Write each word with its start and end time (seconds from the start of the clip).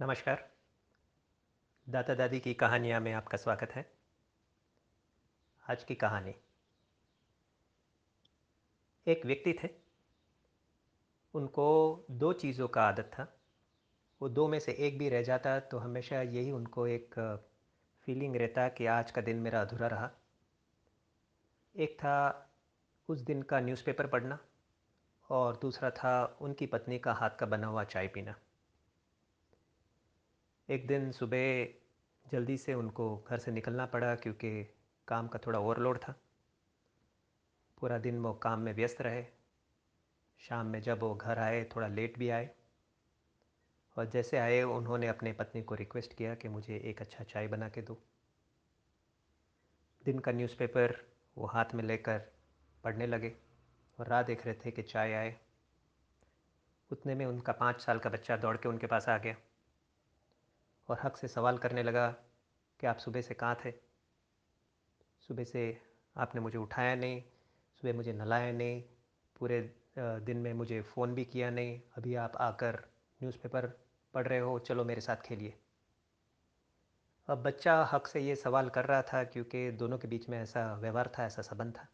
नमस्कार। 0.00 0.50
दादा 1.88 2.14
दादी 2.14 2.40
की 2.40 2.54
कहानियाँ 2.54 3.00
में 3.00 3.12
आपका 3.12 3.38
स्वागत 3.38 3.70
है। 3.70 3.92
आज 5.70 5.84
की 5.84 5.94
कहानी। 5.94 6.34
एक 9.06 9.26
व्यक्ति 9.26 9.52
थे। 9.64 9.68
उनको 11.34 12.04
दो 12.10 12.32
चीज़ों 12.32 12.68
का 12.68 12.82
आदत 12.82 13.04
था। 13.04 13.36
वो 14.22 14.28
दो 14.28 14.48
में 14.48 14.60
से 14.60 14.72
एक 14.72 14.98
भी 14.98 15.08
रह 15.08 15.22
जाता 15.22 15.60
तो 15.60 15.78
हमेशा 15.78 16.22
यही 16.22 16.50
उनको 16.50 16.86
एक 16.86 17.14
फीलिंग 18.00 18.36
रहता 18.36 18.68
कि 18.68 18.86
आज 18.86 19.10
का 19.10 19.22
दिन 19.22 19.36
मेरा 19.36 19.60
अधूरा 19.60 19.86
रहा। 19.86 20.10
एक 21.76 21.96
था 21.98 22.50
उस 23.08 23.20
दिन 23.20 23.42
का 23.42 23.60
न्यूज़पेपर 23.60 24.06
पढ़ना 24.06 24.38
और 25.30 25.56
दूसरा 25.56 25.90
था 25.90 26.38
उनकी 26.40 26.66
पत्नी 26.66 26.98
का 26.98 27.12
हाथ 27.12 27.30
का 27.30 27.46
बना 27.46 27.66
हुआ 27.66 27.84
चाय 27.84 28.08
पीना। 28.08 28.34
एक 30.70 30.86
दिन 30.86 31.12
सुबह 31.12 31.64
जल्दी 32.32 32.56
से 32.56 32.74
उनको 32.74 33.24
घर 33.28 33.38
से 33.38 33.50
निकलना 33.50 33.86
पड़ा 33.86 34.14
क्योंकि 34.14 34.74
काम 35.08 35.28
का 35.28 35.38
थोड़ा 35.46 35.58
ओवरलोड 35.58 35.98
था। 35.98 36.14
पूरा 37.78 37.98
दिन 37.98 38.18
वो 38.18 38.34
काम 38.34 38.60
में 38.60 38.74
व्यस्त 38.74 39.00
रहे। 39.00 39.26
शाम 40.38 40.66
में 40.66 40.82
जब 40.82 41.00
वो 41.00 41.14
घर 41.14 41.38
आए, 41.38 41.64
थोड़ा 41.64 41.88
लेट 41.88 42.18
भी 42.18 42.30
आए। 42.30 42.50
और 43.98 44.06
जैसे 44.06 44.38
आए, 44.38 44.62
उन्होंने 44.62 45.08
अपने 45.08 45.32
पत्नी 45.32 45.62
को 45.62 45.74
रिक्वेस्ट 45.74 46.14
किया 46.14 46.34
कि 46.34 46.48
मुझे 46.48 46.76
एक 46.76 47.00
अच्छा 47.00 47.24
चाय 47.24 47.48
बना 47.48 47.68
के 47.68 47.82
दो। 47.82 48.02
दिन 50.04 50.18
का 50.18 50.32
न्यूज़पेपर 50.32 50.96
वो 51.38 51.46
हाथ 51.46 51.64
में 51.74 51.84
लेकर 51.84 52.18
पढ़ने 52.84 53.06
लगे 53.06 53.36
और 53.98 54.06
राह 54.06 54.22
देख 54.22 54.46
रहे 54.46 54.54
थे 54.54 54.70
कि 54.70 54.82
चाय 54.82 55.12
आए। 55.12 55.36
उतने 56.92 57.14
में 57.14 57.26
उनका 57.26 57.52
पाँच 57.52 57.80
साल 57.80 57.98
का 57.98 58.10
बच्चा 58.10 58.36
दौड़ 58.36 58.56
के 58.56 58.68
उनके 58.68 58.86
पास 58.86 59.08
आ 59.08 59.18
गया। 59.18 59.36
और 60.88 60.98
हक 61.02 61.16
से 61.16 61.28
सवाल 61.28 61.58
करने 61.58 61.82
लगा 61.82 62.08
कि 62.80 62.86
आप 62.86 62.98
सुबह 62.98 63.20
से 63.20 63.34
कहाँ 63.34 63.56
थे? 63.64 63.72
सुबह 65.28 65.44
से 65.44 65.62
आपने 66.16 66.40
मुझे 66.40 66.58
उठाया 66.58 66.94
नहीं, 66.94 67.22
सुबह 67.82 67.92
मुझे 67.92 68.12
नलाया 68.12 68.52
नहीं, 68.52 68.82
पूरे 69.36 69.60
दिन 69.98 70.36
में 70.36 70.52
मुझे 70.54 70.80
फ़ोन 70.84 71.14
भी 71.14 71.24
किया 71.24 71.50
नहीं, 71.50 71.80
अभी 71.96 72.14
आप 72.14 72.36
आकर 72.36 72.82
न्यूज़पेपर 73.20 73.66
पढ़ 74.14 74.26
रहे 74.26 74.38
हो, 74.38 74.58
चलो 74.58 74.84
मेरे 74.84 75.00
साथ 75.00 75.16
खेलिए। 75.16 75.54
अब 77.28 77.42
बच्चा 77.42 77.82
हक 77.92 78.06
से 78.06 78.20
ये 78.20 78.34
सवाल 78.36 78.68
कर 78.68 78.84
रहा 78.84 79.02
था 79.02 79.22
क्योंकि 79.24 79.70
दोनों 79.72 79.98
के 79.98 80.08
बीच 80.08 80.28
में 80.28 80.38
ऐसा 80.38 80.72
व्यवहार 80.74 81.10
था, 81.18 81.24
ऐसा 81.24 81.42
संबंध 81.42 81.74
था। 81.74 81.86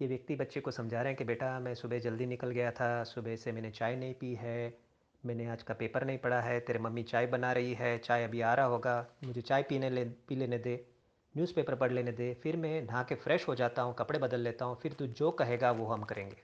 ये 0.00 0.08
व्यक्ति 0.08 0.36
बच्चे 0.36 0.60
को 0.60 0.70
समझा 0.70 1.00
रहे 1.02 1.08
हैं 1.08 1.16
कि 1.16 1.24
बेटा 1.24 1.58
मैं 1.60 1.74
सुबह 1.74 1.98
जल्दी 1.98 2.26
निकल 2.26 2.50
गया 2.50 2.70
था, 2.70 3.02
सुबह 3.04 3.36
से 3.36 3.52
मैंने 3.52 3.70
चाय 3.70 3.96
नहीं 3.96 4.14
पी 4.14 4.34
है 4.34 4.89
मैंने 5.26 5.46
आज 5.46 5.62
का 5.62 5.74
पेपर 5.74 6.04
नहीं 6.04 6.18
पढ़ा 6.18 6.40
है, 6.40 6.60
तेरे 6.60 6.78
मम्मी 6.78 7.02
चाय 7.02 7.26
बना 7.26 7.52
रही 7.52 7.74
है, 7.74 7.98
चाय 7.98 8.24
अभी 8.24 8.40
आ 8.40 8.54
रहा 8.54 8.66
होगा, 8.66 9.06
मुझे 9.24 9.40
चाय 9.40 9.62
पीने 9.62 9.90
ले, 9.90 10.04
पी 10.04 10.36
लेने 10.36 10.58
दे 10.58 10.86
न्यूज़पेपर 11.34 11.74
पढ़ 11.74 11.92
लेने 11.92 12.12
दे, 12.12 12.32
फिर 12.34 12.56
मैं 12.56 12.82
नहा 12.82 13.02
के 13.02 13.14
फ्रेश 13.14 13.48
हो 13.48 13.54
जाता 13.54 13.82
हूँ, 13.82 13.94
कपड़े 13.94 14.18
बदल 14.18 14.40
लेता 14.40 14.64
हूँ, 14.64 14.78
फिर 14.82 14.92
तू 14.92 15.06
जो 15.06 15.30
कहेगा 15.30 15.70
वो 15.70 15.86
हम 15.86 16.02
करेंगे। 16.02 16.42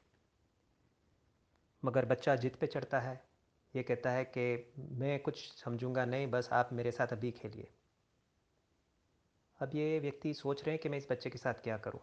मगर 1.84 2.04
बच्चा 2.04 2.36
जिद 2.36 2.56
पे 2.56 2.66
चढ़ता 2.66 3.00
है, 3.00 3.20
ये 3.74 3.82
कहता 3.82 4.10
है 4.10 4.24
कि 4.24 4.72
मैं 4.78 5.18
कुछ 5.20 5.52
समझूँगा 5.64 6.04
नहीं, 6.04 6.26
बस 6.26 6.48
आप 6.52 6.70
मेरे 6.72 6.90
साथ 6.90 7.06
अभी 7.06 7.30
खेलिए। 7.30 7.68
अब 9.60 9.70
ये 9.74 9.98
व्यक्ति 9.98 10.34
सोच 10.34 10.64
रहे 10.64 10.70
हैं 10.70 10.80
कि 10.82 10.88
मैं 10.88 10.98
इस 10.98 11.06
बच्चे 11.10 11.30
के 11.30 11.38
साथ 11.38 11.54
क्या 11.54 11.76
करूँ। 11.76 12.00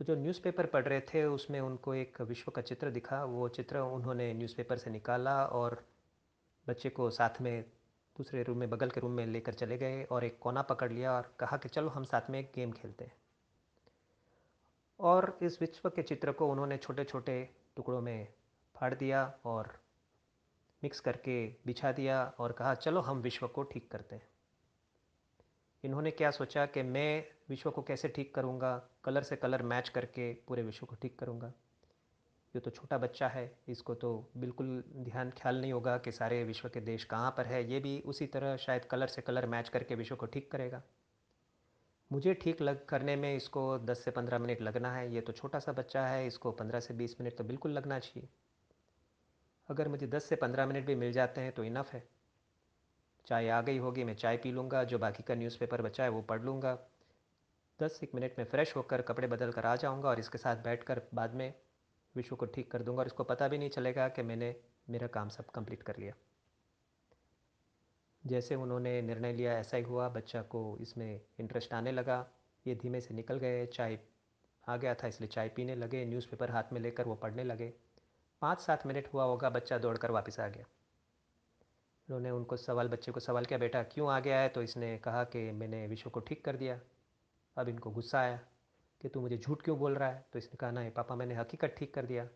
तो 0.00 0.04
जो 0.04 0.14
न्यूज़पेपर 0.14 0.66
पढ़ 0.66 0.84
रहे 0.84 1.00
थे, 1.00 1.24
उसमें 1.24 1.60
उनको 1.60 1.94
एक 1.94 2.20
विश्व 2.20 2.50
का 2.50 2.62
चित्र 2.62 2.90
दिखा। 2.90 3.24
वो 3.24 3.48
चित्र 3.48 3.78
उन्होंने 3.78 4.32
न्यूज़पेपर 4.34 4.78
से 4.78 4.90
निकाला 4.90 5.44
और 5.44 5.84
बच्चे 6.68 6.90
को 6.90 7.10
साथ 7.10 7.40
में 7.40 7.62
दूसरे 8.16 8.42
रूम 8.42 8.58
में, 8.58 8.70
बगल 8.70 8.90
के 8.90 9.00
रूम 9.00 9.12
में 9.12 9.26
लेकर 9.26 9.54
चले 9.54 9.78
गए 9.78 10.04
और 10.04 10.24
एक 10.24 10.38
कोना 10.38 10.62
पकड़ 10.62 10.92
लिया 10.92 11.12
और 11.12 11.32
कहा 11.40 11.56
कि 11.56 11.68
चलो 11.68 11.88
हम 11.88 12.04
साथ 12.04 12.30
में 12.30 12.38
एक 12.40 12.52
गेम 12.54 12.72
खेलते 12.72 13.04
हैं। 13.04 13.12
और 15.00 15.38
इस 15.42 15.62
विश्व 15.62 15.90
के 15.90 16.02
चित्र 16.02 16.32
को 16.32 16.48
उन्होंने 16.48 16.76
छोटे 16.76 17.04
छोटे 17.04 17.48
टुकड़ों 17.76 18.00
में 18.00 18.28
फाड़ 18.74 18.94
दिया 18.94 19.34
और 19.44 19.72
मिक्स 20.82 21.00
करके 21.00 21.46
बिछा 21.66 21.92
दिया 21.92 22.24
और 22.38 22.52
कहा, 22.52 22.74
चलो 22.74 23.00
हम 23.00 23.18
विश्व 23.18 23.48
को 23.48 23.62
ठीक 23.62 23.90
करते 23.90 24.16
हैं। 24.16 24.29
इन्होंने 25.84 26.10
क्या 26.10 26.30
सोचा 26.30 26.66
कि 26.66 26.82
मैं 26.82 27.24
विश्व 27.50 27.70
को 27.70 27.82
कैसे 27.82 28.08
ठीक 28.08 28.34
करूँगा, 28.34 28.76
कलर 29.04 29.22
से 29.22 29.36
कलर 29.36 29.62
मैच 29.62 29.88
करके 29.88 30.32
पूरे 30.48 30.62
विश्व 30.62 30.86
को 30.86 30.94
ठीक 30.94 31.18
करूँगा? 31.18 31.52
ये 32.54 32.60
तो 32.60 32.70
छोटा 32.70 32.98
बच्चा 32.98 33.28
है, 33.28 33.50
इसको 33.68 33.94
तो 33.94 34.30
बिल्कुल 34.36 34.82
ध्यान, 34.96 35.30
ख्याल 35.30 35.60
नहीं 35.60 35.72
होगा 35.72 35.96
कि 35.98 36.12
सारे 36.12 36.42
विश्व 36.44 36.68
के 36.68 36.80
देश 36.80 37.04
कहाँ 37.04 37.30
पर 37.30 37.46
है। 37.46 37.62
ये 37.72 37.80
भी 37.80 37.98
उसी 38.06 38.26
तरह 38.26 38.56
शायद 38.56 38.84
कलर 38.84 39.06
से 39.06 39.22
कलर 39.22 39.46
मैच 39.46 39.68
करके 39.68 39.94
विश्व 39.94 40.16
को 40.16 40.26
ठीक 40.26 40.50
करेगा। 40.50 40.82
मुझे 42.10 42.34
ठीक 42.34 42.62
लग, 42.62 42.84
करने 42.86 43.16
में 43.16 43.36
इसको 43.36 43.78
10 43.78 44.04
से 44.04 44.10
15 44.10 44.38
मिनट 44.38 44.62
लगना 44.62 44.92
है। 44.92 45.12
ये 45.14 45.20
तो 45.20 45.32
छोटा 45.32 45.58
सा 45.58 45.72
बच्चा 45.72 46.06
है, 46.06 46.26
इसको 46.26 46.52
15 46.52 46.80
से 46.80 46.94
20 46.94 47.20
मिनट 47.20 47.36
तो 47.38 47.44
बिल्कुल 47.44 47.72
लगना 47.72 47.98
चाहिए। 47.98 48.28
अगर 49.68 49.88
मुझे 49.88 50.06
10 50.06 50.24
से 50.24 50.36
15 50.36 50.66
मिनट 50.66 50.86
भी 50.86 50.94
मिल 50.94 51.12
जाते 51.12 51.40
हैं 51.40 51.52
तो 51.52 51.64
इनफ 51.64 51.92
है। 51.92 52.02
चाय 53.30 53.48
आ 53.48 53.60
गई 53.60 53.78
होगी, 53.78 54.04
मैं 54.04 54.14
चाय 54.14 54.36
पी 54.36 54.50
लूँगा, 54.52 54.82
जो 54.84 54.98
बाकी 54.98 55.22
का 55.22 55.34
न्यूज़पेपर 55.34 55.82
बचा 55.82 56.04
है 56.04 56.10
वो 56.10 56.22
पढ़ 56.22 56.40
लूँगा। 56.42 56.72
दस 57.80 58.00
एक 58.02 58.14
मिनट 58.14 58.38
में 58.38 58.44
फ़्रेश 58.44 58.74
होकर 58.76 59.02
कपड़े 59.02 59.28
बदल 59.28 59.52
कर 59.52 59.66
आ 59.66 59.74
जाऊँगा 59.76 60.08
और 60.08 60.20
इसके 60.20 60.38
साथ 60.38 60.56
बैठ 60.56 60.82
कर 60.82 61.00
बाद 61.14 61.34
में 61.34 61.52
विश्व 62.14 62.36
को 62.36 62.46
ठीक 62.46 62.70
कर 62.70 62.82
दूँगा 62.82 63.00
और 63.00 63.06
इसको 63.06 63.24
पता 63.24 63.48
भी 63.48 63.58
नहीं 63.58 63.70
चलेगा 63.70 64.08
कि 64.08 64.22
मैंने 64.22 64.54
मेरा 64.90 65.06
काम 65.06 65.28
सब 65.28 65.50
कंप्लीट 65.50 65.82
कर 65.82 65.96
लिया। 65.96 66.14
जैसे 68.24 68.54
उन्होंने 68.54 69.02
निर्णय 69.02 69.32
लिया, 69.32 69.52
ऐसा 69.52 69.76
ही 69.76 69.82
हुआ। 69.82 70.08
बच्चा 70.08 70.42
को 70.42 70.76
इसमें 70.80 71.20
इंटरेस्ट 71.40 71.74
आने 71.74 71.92
लगा। 71.92 72.26
ये 72.66 72.74
धीमे 72.74 73.00
से 73.00 73.14
निकल 73.14 73.38
गए। 73.38 73.64
चाय 73.66 73.98
आ 74.68 74.76
गया 74.76 74.94
था, 74.94 75.06
इसलिए 75.06 75.28
चाय 75.28 75.48
पीने 75.48 75.74
लगे। 75.74 76.04
न्यूज़पेपर 76.04 76.50
हाथ 76.50 76.72
में 76.72 76.80
लेकर 76.80 77.04
वो 77.04 77.14
पढ़ने 77.14 77.44
लगे। 77.44 77.72
पाँच 78.42 78.60
सात 78.60 78.86
मिनट 78.86 79.08
हुआ 79.14 79.24
होगा, 79.24 79.50
बच्चा 79.50 79.78
दौड़कर 79.78 80.10
वापस 80.10 80.40
आ 80.40 80.48
गया। 80.48 80.64
उन्होंने 82.10 82.30
उनको 82.30 82.56
सवाल, 82.56 82.88
बच्चे 82.88 83.12
को 83.12 83.20
सवाल 83.20 83.44
किया, 83.44 83.58
बेटा, 83.58 83.82
क्यों 83.82 84.10
आ 84.10 84.20
गया 84.20 84.40
है 84.40 84.48
तो 84.48 84.62
इसने 84.62 84.98
कहा 84.98 85.24
कि 85.24 85.50
मैंने 85.52 85.86
विश्व 85.86 86.10
को 86.10 86.20
ठीक 86.20 86.44
कर 86.44 86.56
दिया। 86.56 86.80
अब 87.56 87.68
इनको 87.68 87.90
गुस्सा 87.90 88.20
आया 88.20 88.40
कि 89.00 89.08
तू 89.08 89.20
मुझे 89.20 89.38
झूठ 89.38 89.62
क्यों 89.62 89.78
बोल 89.78 89.94
रहा 89.94 90.08
है? 90.08 90.24
तो 90.32 90.38
इसने 90.38 90.56
कहा 90.56 90.70
नहीं 90.70 90.90
पापा, 90.90 91.14
मैंने 91.14 91.34
हकीकत 91.34 91.74
ठीक 91.78 91.94
कर 91.94 92.06
दिया। 92.06 92.28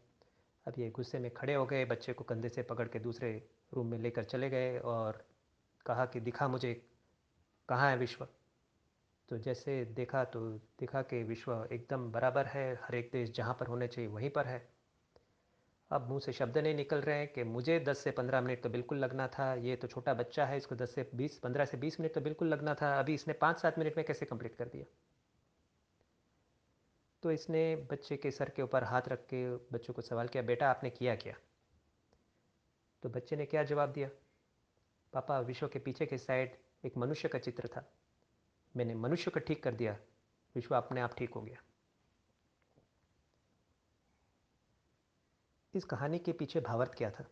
अब 0.66 0.74
ये 0.78 0.90
गुस्से 0.90 1.18
में 1.18 1.30
खड़े 1.34 1.54
हो 1.54 1.66
गए, 1.66 1.84
बच्चे 1.84 2.12
को 2.12 2.24
कंधे 2.24 2.48
से 2.48 2.62
पकड़ 2.62 2.88
के 2.88 2.98
दूसरे 2.98 3.48
रूम 3.74 3.86
में 3.86 3.98
लेकर 3.98 4.24
चले 4.24 4.50
गए 4.50 4.78
और 4.78 5.24
कहा 5.86 6.06
कि, 6.06 6.20
दिखा 6.20 6.48
मुझे, 6.48 6.74
कहाँ 7.68 7.90
है 7.90 7.96
विश्व? 7.96 8.28
तो 9.28 9.38
जैसे 9.38 9.84
देखा 9.84 10.24
तो 10.24 10.40
दिखा 10.50 11.02
कि 11.02 11.22
विश्व 11.22 11.68
एकदम 11.72 12.12
बराबर 12.12 12.46
है, 12.46 12.74
हर 12.74 12.94
एक 12.94 13.10
देश 13.12 13.30
जहाँ 13.30 13.56
पर 13.60 13.66
होने 13.66 13.88
चाहिए 13.88 14.10
वहीं 14.10 14.30
पर 14.30 14.46
है। 14.46 14.68
अब 15.90 16.08
मुँह 16.08 16.20
से 16.20 16.32
शब्द 16.32 16.58
नहीं 16.58 16.74
निकल 16.74 17.00
रहे 17.00 17.18
हैं 17.18 17.28
कि 17.28 17.44
मुझे 17.44 17.80
10 17.80 17.98
से 17.98 18.10
15 18.10 18.40
मिनट 18.40 18.62
तो 18.62 18.68
बिल्कुल 18.68 18.98
लगना 18.98 19.28
था। 19.28 19.54
ये 19.54 19.76
तो 19.76 19.86
छोटा 19.88 20.14
बच्चा 20.14 20.46
है, 20.46 20.56
इसको 20.56 20.74
10 20.74 20.94
से 20.94 21.10
20 21.14 21.38
15 21.38 21.64
से 21.64 21.76
20 21.76 22.00
मिनट 22.00 22.14
तो 22.14 22.20
बिल्कुल 22.20 22.48
लगना 22.48 22.74
था। 22.74 22.98
अभी 22.98 23.14
इसने 23.14 23.34
पाँच 23.34 23.60
सात 23.60 23.78
मिनट 23.78 23.96
में 23.96 24.06
कैसे 24.06 24.26
कंप्लीट 24.26 24.54
कर 24.54 24.68
दिया? 24.68 24.84
तो 27.22 27.30
इसने 27.30 27.76
बच्चे 27.76 28.16
के 28.16 28.30
सर 28.30 28.48
के 28.48 28.62
ऊपर 28.62 28.84
हाथ 28.84 29.02
रख 29.08 29.18
के 29.18 29.56
बच्चों 29.56 29.94
को 29.94 30.02
सवाल 30.02 30.28
किया, 30.28 30.42
बेटा, 30.42 30.70
आपने 30.70 30.90
किया 30.90 31.16
क्या? 31.16 31.34
तो 33.02 33.08
बच्चे 33.08 33.36
ने 33.36 33.46
क्या 33.46 33.62
जवाब 33.62 33.92
दिया? 33.92 34.10
पापा, 35.12 35.40
विश्व 35.40 35.68
के 35.68 35.78
पीछे 35.78 36.06
के 36.06 36.18
साइड 36.18 36.56
एक 36.84 36.96
मनुष्य 36.96 37.28
का 37.28 37.38
चित्र 37.38 37.68
था। 37.68 37.92
मैंने 38.76 38.94
मनुष्य 38.94 39.30
को 39.30 39.40
ठीक 39.40 39.62
कर 39.62 39.74
दिया। 39.74 39.96
विश्व 40.54 40.76
अपने 40.76 41.00
आप 41.00 41.14
ठीक 41.16 41.30
हो 41.30 41.42
गया। 41.42 41.62
इस 45.74 45.84
कहानी 45.84 46.18
के 46.18 46.32
पीछे 46.32 46.60
भावार्थ 46.60 46.94
क्या 46.94 47.10
था? 47.10 47.24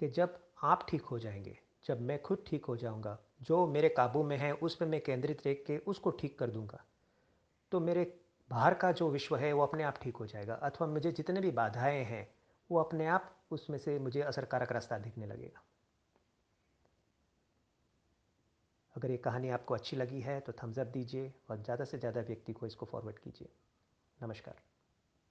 कि 0.00 0.08
जब 0.08 0.38
आप 0.62 0.86
ठीक 0.88 1.02
हो 1.02 1.18
जाएँगे, 1.18 1.58
जब 1.84 2.00
मैं 2.00 2.20
खुद 2.22 2.44
ठीक 2.46 2.64
हो 2.64 2.76
जाऊँगा, 2.76 3.18
जो 3.42 3.66
मेरे 3.66 3.88
काबू 3.88 4.22
में 4.22 4.36
है, 4.36 4.52
उस 4.52 4.74
पर 4.76 4.86
मैं 4.86 5.00
केंद्रित 5.00 5.46
रह 5.46 5.54
के 5.66 5.78
उसको 5.78 6.10
ठीक 6.10 6.38
कर 6.38 6.50
दूँगा 6.50 6.84
तो 7.72 7.80
मेरे 7.80 8.04
बाहर 8.50 8.74
का 8.74 8.90
जो 8.92 9.08
विश्व 9.10 9.36
है, 9.36 9.52
वो 9.52 9.62
अपने 9.62 9.82
आप 9.84 9.98
ठीक 10.02 10.16
हो 10.16 10.26
जाएगा, 10.26 10.54
अथवा 10.54 10.86
मुझे 10.86 11.12
जितने 11.12 11.40
भी 11.40 11.50
बाधाएँ 11.50 12.02
हैं, 12.04 12.26
वो 12.70 12.80
अपने 12.80 13.06
आप 13.06 13.30
उसमें 13.50 13.78
से 13.78 13.98
मुझे 13.98 14.20
असरकारक 14.22 14.72
रास्ता 14.72 14.98
दिखने 14.98 15.26
लगेगा। 15.26 15.62
अगर 18.96 19.10
ये 19.10 19.16
कहानी 19.16 19.48
आपको 19.48 19.74
अच्छी 19.74 19.96
लगी 19.96 20.20
है 20.20 20.38
तो 20.40 20.52
थम्स 20.52 20.78
अप 20.78 20.86
दीजिए 20.86 21.32
और 21.50 21.62
ज़्यादा 21.62 21.84
से 21.84 21.98
ज़्यादा 21.98 22.20
व्यक्ति 22.20 22.52
को 22.52 22.66
इसको 22.66 22.86
फॉरवर्ड 22.86 23.18
कीजिए। 23.18 23.48
नमस्कार। 24.18 24.71